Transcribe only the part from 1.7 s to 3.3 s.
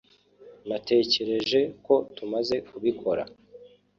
ko tumaze kubikora